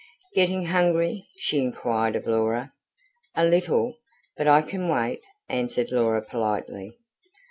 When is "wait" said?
4.89-5.21